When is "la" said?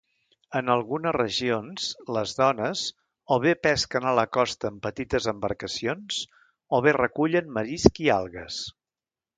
4.21-4.25